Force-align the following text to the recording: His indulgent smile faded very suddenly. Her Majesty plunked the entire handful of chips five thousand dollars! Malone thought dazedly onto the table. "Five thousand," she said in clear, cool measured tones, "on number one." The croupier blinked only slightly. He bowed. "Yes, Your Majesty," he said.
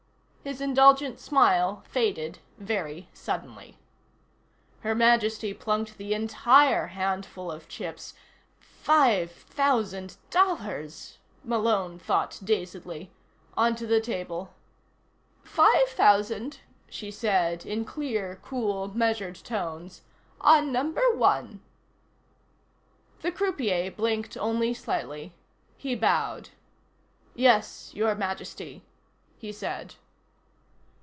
His 0.43 0.59
indulgent 0.59 1.19
smile 1.19 1.83
faded 1.87 2.39
very 2.57 3.07
suddenly. 3.13 3.77
Her 4.79 4.95
Majesty 4.95 5.53
plunked 5.53 5.99
the 5.99 6.15
entire 6.15 6.87
handful 6.87 7.51
of 7.51 7.67
chips 7.69 8.15
five 8.59 9.31
thousand 9.31 10.17
dollars! 10.31 11.19
Malone 11.43 11.99
thought 11.99 12.39
dazedly 12.43 13.11
onto 13.55 13.85
the 13.85 14.01
table. 14.01 14.51
"Five 15.43 15.89
thousand," 15.89 16.61
she 16.89 17.11
said 17.11 17.63
in 17.63 17.85
clear, 17.85 18.39
cool 18.41 18.87
measured 18.97 19.35
tones, 19.35 20.01
"on 20.41 20.71
number 20.71 21.07
one." 21.13 21.61
The 23.21 23.31
croupier 23.31 23.91
blinked 23.91 24.35
only 24.37 24.73
slightly. 24.73 25.33
He 25.77 25.93
bowed. 25.93 26.49
"Yes, 27.35 27.91
Your 27.93 28.15
Majesty," 28.15 28.81
he 29.37 29.51
said. 29.51 29.93